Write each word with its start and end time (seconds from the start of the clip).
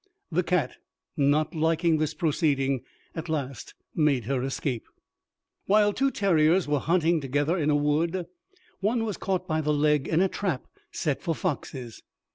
The 0.31 0.41
cat, 0.41 0.77
not 1.15 1.53
liking 1.53 1.99
this 1.99 2.15
proceeding, 2.15 2.81
at 3.13 3.29
last 3.29 3.75
made 3.93 4.23
her 4.25 4.41
escape. 4.41 4.87
While 5.67 5.93
two 5.93 6.09
terriers 6.09 6.67
were 6.67 6.79
hunting 6.79 7.21
together 7.21 7.55
in 7.55 7.69
a 7.69 7.75
wood, 7.75 8.25
one 8.79 9.03
was 9.03 9.17
caught 9.17 9.47
by 9.47 9.61
the 9.61 9.71
leg 9.75 10.07
in 10.07 10.19
a 10.19 10.27
trap 10.27 10.65
set 10.91 11.21
for 11.21 11.35
foxes. 11.35 12.01